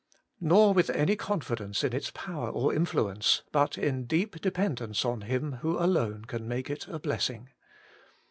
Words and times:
Nor 0.39 0.73
with 0.73 0.89
any 0.89 1.15
confidence 1.15 1.83
in 1.83 1.93
its 1.93 2.09
power 2.09 2.49
or 2.49 2.73
influence, 2.73 3.43
but 3.51 3.77
in 3.77 4.05
deep 4.05 4.41
dependence 4.41 5.05
on 5.05 5.21
Him 5.21 5.57
who 5.61 5.77
alone 5.77 6.25
can 6.25 6.47
make 6.47 6.71
it 6.71 6.87
a 6.87 6.97
blessing. 6.97 7.49